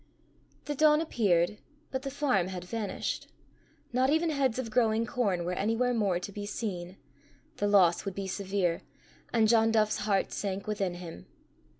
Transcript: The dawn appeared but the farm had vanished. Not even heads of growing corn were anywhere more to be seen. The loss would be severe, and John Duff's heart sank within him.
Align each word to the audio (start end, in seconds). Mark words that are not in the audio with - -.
The 0.65 0.73
dawn 0.73 0.99
appeared 0.99 1.59
but 1.91 2.01
the 2.01 2.09
farm 2.09 2.47
had 2.47 2.63
vanished. 2.63 3.27
Not 3.93 4.09
even 4.09 4.31
heads 4.31 4.57
of 4.57 4.71
growing 4.71 5.05
corn 5.05 5.45
were 5.45 5.53
anywhere 5.53 5.93
more 5.93 6.17
to 6.17 6.31
be 6.31 6.47
seen. 6.47 6.97
The 7.57 7.67
loss 7.67 8.03
would 8.03 8.15
be 8.15 8.25
severe, 8.25 8.81
and 9.31 9.47
John 9.47 9.71
Duff's 9.71 9.97
heart 9.97 10.31
sank 10.31 10.65
within 10.65 10.95
him. 10.95 11.27